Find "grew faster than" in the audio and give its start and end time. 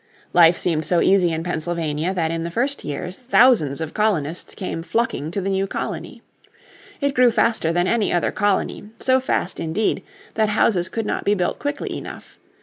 7.13-7.85